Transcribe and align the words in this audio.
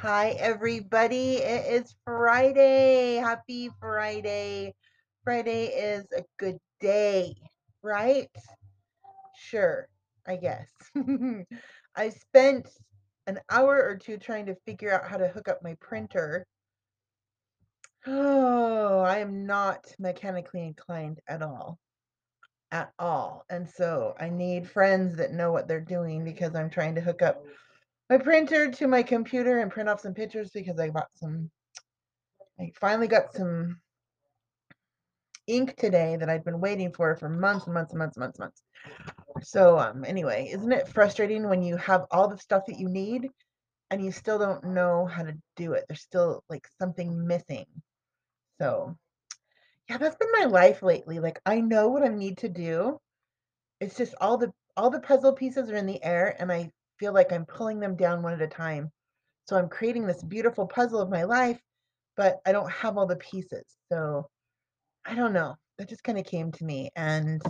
Hi, 0.00 0.32
everybody. 0.38 1.36
It 1.36 1.72
is 1.72 1.94
Friday. 2.04 3.14
Happy 3.14 3.70
Friday. 3.80 4.74
Friday 5.24 5.68
is 5.68 6.04
a 6.14 6.22
good 6.38 6.58
day, 6.80 7.34
right? 7.82 8.28
Sure, 9.34 9.88
I 10.26 10.36
guess. 10.36 10.68
I 11.96 12.10
spent 12.10 12.68
an 13.26 13.40
hour 13.50 13.82
or 13.82 13.96
two 13.96 14.18
trying 14.18 14.44
to 14.46 14.56
figure 14.66 14.92
out 14.92 15.08
how 15.08 15.16
to 15.16 15.28
hook 15.28 15.48
up 15.48 15.62
my 15.62 15.74
printer. 15.80 16.46
Oh, 18.06 19.00
I 19.00 19.20
am 19.20 19.46
not 19.46 19.86
mechanically 19.98 20.62
inclined 20.62 21.20
at 21.26 21.40
all. 21.40 21.78
At 22.70 22.92
all. 22.98 23.46
And 23.48 23.66
so 23.66 24.14
I 24.20 24.28
need 24.28 24.68
friends 24.68 25.16
that 25.16 25.32
know 25.32 25.52
what 25.52 25.68
they're 25.68 25.80
doing 25.80 26.22
because 26.22 26.54
I'm 26.54 26.68
trying 26.68 26.96
to 26.96 27.00
hook 27.00 27.22
up 27.22 27.42
my 28.08 28.18
printer 28.18 28.70
to 28.70 28.86
my 28.86 29.02
computer 29.02 29.58
and 29.58 29.70
print 29.70 29.88
off 29.88 30.00
some 30.00 30.14
pictures 30.14 30.50
because 30.50 30.78
I 30.78 30.90
bought 30.90 31.10
some 31.16 31.50
I 32.58 32.72
finally 32.80 33.08
got 33.08 33.34
some 33.34 33.80
ink 35.46 35.76
today 35.76 36.16
that 36.16 36.30
I'd 36.30 36.44
been 36.44 36.60
waiting 36.60 36.92
for 36.92 37.16
for 37.16 37.28
months 37.28 37.66
and 37.66 37.74
months 37.74 37.92
and 37.92 37.98
months 37.98 38.16
and 38.16 38.22
months 38.22 38.38
and 38.38 38.44
months. 38.44 38.62
So 39.48 39.78
um 39.78 40.04
anyway, 40.04 40.50
isn't 40.52 40.72
it 40.72 40.88
frustrating 40.88 41.48
when 41.48 41.62
you 41.62 41.76
have 41.76 42.06
all 42.10 42.28
the 42.28 42.38
stuff 42.38 42.64
that 42.66 42.78
you 42.78 42.88
need 42.88 43.28
and 43.90 44.04
you 44.04 44.10
still 44.12 44.38
don't 44.38 44.64
know 44.64 45.06
how 45.06 45.22
to 45.22 45.34
do 45.56 45.72
it? 45.72 45.84
There's 45.88 46.00
still 46.00 46.42
like 46.48 46.66
something 46.78 47.26
missing. 47.26 47.66
So 48.60 48.96
yeah, 49.88 49.98
that's 49.98 50.16
been 50.16 50.32
my 50.32 50.46
life 50.46 50.82
lately. 50.82 51.18
Like 51.20 51.40
I 51.44 51.60
know 51.60 51.88
what 51.88 52.02
I 52.02 52.08
need 52.08 52.38
to 52.38 52.48
do. 52.48 53.00
It's 53.80 53.96
just 53.96 54.14
all 54.20 54.38
the 54.38 54.52
all 54.76 54.90
the 54.90 55.00
puzzle 55.00 55.32
pieces 55.32 55.70
are 55.70 55.76
in 55.76 55.86
the 55.86 56.02
air 56.02 56.34
and 56.38 56.52
I 56.52 56.70
feel 56.98 57.12
like 57.12 57.32
I'm 57.32 57.46
pulling 57.46 57.80
them 57.80 57.96
down 57.96 58.22
one 58.22 58.32
at 58.34 58.42
a 58.42 58.46
time. 58.46 58.90
So 59.48 59.56
I'm 59.56 59.68
creating 59.68 60.06
this 60.06 60.22
beautiful 60.22 60.66
puzzle 60.66 61.00
of 61.00 61.10
my 61.10 61.24
life, 61.24 61.60
but 62.16 62.38
I 62.46 62.52
don't 62.52 62.70
have 62.70 62.98
all 62.98 63.06
the 63.06 63.16
pieces. 63.16 63.64
So 63.92 64.28
I 65.06 65.14
don't 65.14 65.32
know. 65.32 65.56
That 65.78 65.88
just 65.88 66.04
kind 66.04 66.18
of 66.18 66.24
came 66.26 66.52
to 66.52 66.64
me 66.64 66.90
and 66.96 67.42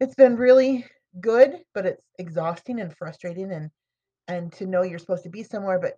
it's 0.00 0.14
been 0.14 0.36
really 0.36 0.86
good, 1.20 1.56
but 1.74 1.86
it's 1.86 2.04
exhausting 2.18 2.80
and 2.80 2.96
frustrating 2.96 3.52
and 3.52 3.70
and 4.28 4.52
to 4.54 4.66
know 4.66 4.82
you're 4.82 4.98
supposed 4.98 5.24
to 5.24 5.30
be 5.30 5.42
somewhere 5.42 5.78
but 5.80 5.94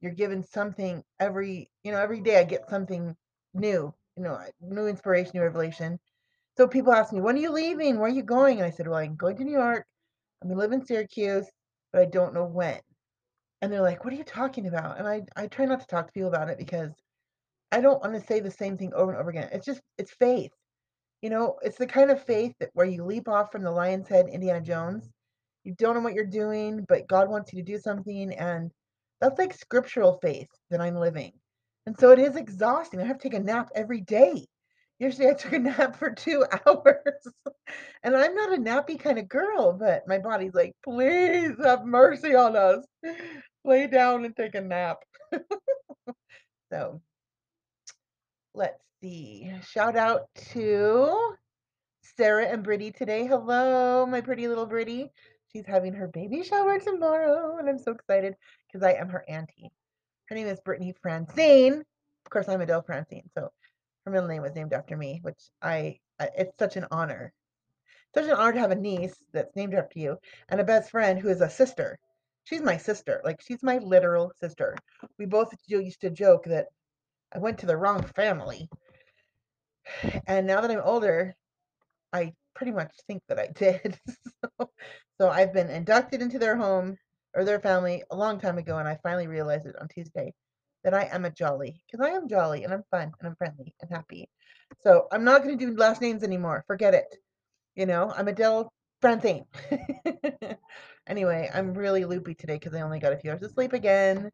you're 0.00 0.12
given 0.12 0.42
something 0.42 1.02
every, 1.20 1.70
you 1.82 1.92
know, 1.92 1.98
every 2.00 2.20
day 2.20 2.38
I 2.38 2.44
get 2.44 2.68
something 2.70 3.16
new, 3.54 3.92
you 4.16 4.22
know, 4.22 4.40
new 4.60 4.86
inspiration, 4.86 5.32
new 5.34 5.42
revelation. 5.42 5.98
So 6.56 6.68
people 6.68 6.92
ask 6.92 7.12
me, 7.12 7.20
"When 7.20 7.36
are 7.36 7.40
you 7.40 7.50
leaving? 7.52 7.98
Where 7.98 8.10
are 8.10 8.14
you 8.14 8.22
going?" 8.22 8.58
And 8.58 8.66
I 8.66 8.70
said, 8.70 8.88
"Well, 8.88 8.98
I'm 8.98 9.16
going 9.16 9.36
to 9.38 9.44
New 9.44 9.52
York. 9.52 9.86
I'm 10.42 10.48
gonna 10.48 10.60
live 10.60 10.72
in 10.72 10.84
Syracuse, 10.84 11.48
but 11.92 12.02
I 12.02 12.06
don't 12.06 12.34
know 12.34 12.44
when." 12.46 12.80
And 13.62 13.72
they're 13.72 13.82
like, 13.82 14.04
"What 14.04 14.12
are 14.12 14.16
you 14.16 14.24
talking 14.24 14.66
about?" 14.66 14.98
And 14.98 15.08
I 15.08 15.22
I 15.36 15.46
try 15.48 15.64
not 15.66 15.80
to 15.80 15.86
talk 15.86 16.06
to 16.06 16.12
people 16.12 16.28
about 16.28 16.50
it 16.50 16.58
because 16.58 16.92
I 17.72 17.80
don't 17.80 18.00
want 18.00 18.14
to 18.14 18.26
say 18.26 18.40
the 18.40 18.50
same 18.50 18.76
thing 18.78 18.92
over 18.94 19.12
and 19.12 19.20
over 19.20 19.30
again. 19.30 19.48
It's 19.52 19.66
just 19.66 19.82
it's 19.98 20.12
faith. 20.12 20.52
You 21.22 21.30
know, 21.30 21.58
it's 21.62 21.78
the 21.78 21.86
kind 21.86 22.10
of 22.10 22.22
faith 22.24 22.54
that 22.60 22.70
where 22.74 22.86
you 22.86 23.04
leap 23.04 23.28
off 23.28 23.52
from 23.52 23.62
the 23.62 23.70
lion's 23.70 24.08
head, 24.08 24.28
Indiana 24.28 24.60
Jones. 24.60 25.10
You 25.64 25.74
don't 25.76 25.94
know 25.94 26.00
what 26.00 26.14
you're 26.14 26.24
doing, 26.26 26.84
but 26.88 27.08
God 27.08 27.28
wants 27.28 27.52
you 27.52 27.58
to 27.62 27.72
do 27.72 27.78
something, 27.78 28.34
and 28.34 28.70
that's 29.20 29.38
like 29.38 29.52
scriptural 29.54 30.18
faith 30.22 30.48
that 30.70 30.80
I'm 30.80 30.96
living. 30.96 31.32
And 31.86 31.98
so 31.98 32.12
it 32.12 32.18
is 32.18 32.36
exhausting. 32.36 33.00
I 33.00 33.04
have 33.04 33.18
to 33.18 33.28
take 33.28 33.38
a 33.38 33.42
nap 33.42 33.70
every 33.74 34.00
day. 34.02 34.46
Yesterday 34.98 35.30
I 35.30 35.34
took 35.34 35.52
a 35.52 35.58
nap 35.60 35.96
for 35.96 36.10
two 36.10 36.44
hours. 36.66 37.28
and 38.02 38.16
I'm 38.16 38.34
not 38.34 38.52
a 38.52 38.60
nappy 38.60 38.98
kind 38.98 39.18
of 39.18 39.28
girl, 39.28 39.72
but 39.72 40.08
my 40.08 40.18
body's 40.18 40.54
like, 40.54 40.74
please 40.82 41.52
have 41.62 41.84
mercy 41.84 42.34
on 42.34 42.56
us. 42.56 42.84
Lay 43.64 43.86
down 43.86 44.24
and 44.24 44.36
take 44.36 44.54
a 44.54 44.60
nap. 44.60 44.98
so 46.72 47.00
let's 48.54 48.82
see. 49.00 49.52
Shout 49.62 49.96
out 49.96 50.22
to 50.52 51.34
Sarah 52.16 52.46
and 52.46 52.64
Brittany 52.64 52.90
today. 52.90 53.26
Hello, 53.26 54.06
my 54.06 54.20
pretty 54.20 54.48
little 54.48 54.66
Brittany. 54.66 55.10
She's 55.52 55.66
having 55.66 55.94
her 55.94 56.08
baby 56.08 56.42
shower 56.42 56.78
tomorrow, 56.78 57.56
and 57.58 57.68
I'm 57.68 57.78
so 57.78 57.92
excited 57.92 58.34
because 58.66 58.86
I 58.86 58.92
am 58.92 59.08
her 59.08 59.24
auntie. 59.28 59.70
Her 60.28 60.34
name 60.34 60.46
is 60.46 60.60
Brittany 60.60 60.94
Francine. 61.00 61.74
Of 61.74 62.30
course, 62.30 62.48
I'm 62.48 62.60
Adele 62.60 62.82
Francine, 62.82 63.30
so 63.34 63.50
her 64.08 64.12
middle 64.12 64.28
name 64.28 64.42
was 64.42 64.54
named 64.54 64.72
after 64.72 64.96
me, 64.96 65.20
which 65.22 65.38
I, 65.60 65.98
I 66.18 66.30
it's 66.36 66.58
such 66.58 66.76
an 66.76 66.86
honor. 66.90 67.32
Such 68.14 68.24
an 68.24 68.32
honor 68.32 68.54
to 68.54 68.60
have 68.60 68.70
a 68.70 68.76
niece 68.76 69.14
that's 69.32 69.54
named 69.54 69.74
after 69.74 69.98
you 69.98 70.16
and 70.48 70.60
a 70.60 70.64
best 70.64 70.90
friend 70.90 71.18
who 71.18 71.28
is 71.28 71.42
a 71.42 71.50
sister. 71.50 71.98
She's 72.44 72.62
my 72.62 72.78
sister. 72.78 73.20
Like 73.22 73.42
she's 73.42 73.62
my 73.62 73.78
literal 73.78 74.32
sister. 74.40 74.76
We 75.18 75.26
both 75.26 75.52
used 75.66 76.00
to 76.00 76.10
joke 76.10 76.44
that 76.44 76.68
I 77.34 77.38
went 77.38 77.58
to 77.58 77.66
the 77.66 77.76
wrong 77.76 78.02
family. 78.16 78.68
And 80.26 80.46
now 80.46 80.60
that 80.60 80.70
I'm 80.70 80.82
older, 80.82 81.34
I 82.12 82.34
pretty 82.54 82.72
much 82.72 82.92
think 83.06 83.22
that 83.28 83.38
I 83.38 83.48
did. 83.48 83.98
so, 84.58 84.70
so 85.18 85.28
I've 85.30 85.54
been 85.54 85.70
inducted 85.70 86.20
into 86.20 86.38
their 86.38 86.56
home 86.56 86.96
or 87.34 87.44
their 87.44 87.60
family 87.60 88.02
a 88.10 88.16
long 88.16 88.38
time 88.38 88.58
ago, 88.58 88.76
and 88.76 88.86
I 88.86 88.98
finally 89.02 89.26
realized 89.26 89.66
it 89.66 89.76
on 89.80 89.88
Tuesday 89.88 90.34
that 90.84 90.94
I 90.94 91.04
am 91.04 91.24
a 91.24 91.30
jolly 91.30 91.82
because 91.86 92.06
I 92.06 92.10
am 92.10 92.28
jolly 92.28 92.64
and 92.64 92.72
I'm 92.72 92.84
fun 92.90 93.12
and 93.18 93.28
I'm 93.28 93.36
friendly 93.36 93.74
and 93.80 93.90
happy. 93.90 94.28
So 94.82 95.06
I'm 95.12 95.24
not 95.24 95.42
going 95.42 95.58
to 95.58 95.66
do 95.66 95.76
last 95.76 96.00
names 96.00 96.22
anymore. 96.22 96.64
Forget 96.66 96.94
it. 96.94 97.16
You 97.74 97.86
know, 97.86 98.12
I'm 98.16 98.28
Adele 98.28 98.72
Francine. 99.00 99.44
anyway, 101.06 101.50
I'm 101.52 101.74
really 101.74 102.04
loopy 102.04 102.34
today 102.34 102.54
because 102.54 102.74
I 102.74 102.82
only 102.82 102.98
got 102.98 103.12
a 103.12 103.18
few 103.18 103.30
hours 103.30 103.42
of 103.42 103.52
sleep 103.52 103.72
again. 103.72 104.30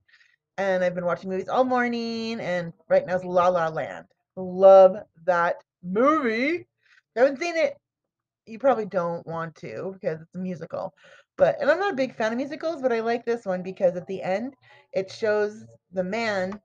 And 0.56 0.84
I've 0.84 0.94
been 0.94 1.04
watching 1.04 1.30
movies 1.30 1.48
all 1.48 1.64
morning. 1.64 2.40
And 2.40 2.72
right 2.88 3.06
now 3.06 3.16
is 3.16 3.24
La 3.24 3.48
La 3.48 3.68
Land. 3.68 4.06
Love 4.36 4.96
that 5.24 5.56
movie. 5.82 6.66
Haven't 7.16 7.40
seen 7.40 7.56
it. 7.56 7.76
You 8.46 8.58
probably 8.58 8.86
don't 8.86 9.26
want 9.26 9.54
to 9.56 9.92
because 9.94 10.20
it's 10.20 10.34
a 10.34 10.38
musical. 10.38 10.94
But 11.36 11.56
and 11.60 11.70
I'm 11.70 11.78
not 11.80 11.92
a 11.94 11.96
big 11.96 12.14
fan 12.14 12.32
of 12.32 12.38
musicals, 12.38 12.82
but 12.82 12.92
I 12.92 13.00
like 13.00 13.24
this 13.24 13.44
one 13.46 13.62
because 13.62 13.96
at 13.96 14.06
the 14.06 14.22
end 14.22 14.54
it 14.92 15.10
shows 15.10 15.64
the 15.92 16.04
man. 16.04 16.60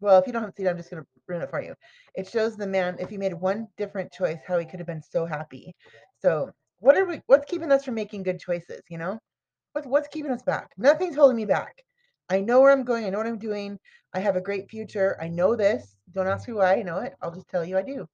Well, 0.00 0.18
if 0.18 0.26
you 0.26 0.32
don't 0.32 0.54
see 0.56 0.64
it, 0.64 0.68
I'm 0.68 0.76
just 0.76 0.90
gonna 0.90 1.06
ruin 1.28 1.42
it 1.42 1.50
for 1.50 1.62
you. 1.62 1.74
It 2.14 2.28
shows 2.28 2.56
the 2.56 2.66
man 2.66 2.96
if 3.00 3.08
he 3.08 3.16
made 3.18 3.34
one 3.34 3.68
different 3.76 4.12
choice, 4.12 4.38
how 4.46 4.58
he 4.58 4.66
could 4.66 4.80
have 4.80 4.86
been 4.86 5.02
so 5.02 5.26
happy. 5.26 5.74
So 6.20 6.50
what 6.80 6.96
are 6.96 7.06
we? 7.06 7.20
What's 7.26 7.50
keeping 7.50 7.72
us 7.72 7.84
from 7.84 7.94
making 7.94 8.24
good 8.24 8.40
choices? 8.40 8.82
You 8.90 8.98
know, 8.98 9.18
what's 9.72 9.86
what's 9.86 10.08
keeping 10.08 10.32
us 10.32 10.42
back? 10.42 10.70
Nothing's 10.76 11.16
holding 11.16 11.36
me 11.36 11.46
back. 11.46 11.82
I 12.28 12.40
know 12.40 12.60
where 12.60 12.72
I'm 12.72 12.84
going. 12.84 13.04
I 13.04 13.10
know 13.10 13.18
what 13.18 13.26
I'm 13.26 13.38
doing. 13.38 13.78
I 14.14 14.20
have 14.20 14.36
a 14.36 14.40
great 14.40 14.70
future. 14.70 15.16
I 15.20 15.28
know 15.28 15.56
this. 15.56 15.96
Don't 16.12 16.26
ask 16.28 16.48
me 16.48 16.54
why 16.54 16.74
I 16.74 16.82
know 16.82 16.98
it. 16.98 17.14
I'll 17.22 17.34
just 17.34 17.48
tell 17.48 17.64
you 17.64 17.78
I 17.78 17.82
do. 17.82 18.06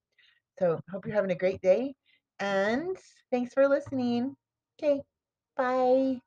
So 0.58 0.80
hope 0.90 1.06
you're 1.06 1.14
having 1.14 1.30
a 1.30 1.36
great 1.36 1.60
day. 1.60 1.94
And 2.40 2.96
thanks 3.30 3.54
for 3.54 3.68
listening. 3.68 4.36
Okay, 4.78 5.02
bye. 5.56 6.20